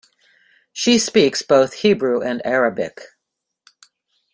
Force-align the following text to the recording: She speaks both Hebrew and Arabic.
She 0.73 0.97
speaks 0.97 1.43
both 1.43 1.75
Hebrew 1.83 2.23
and 2.23 2.43
Arabic. 2.43 3.01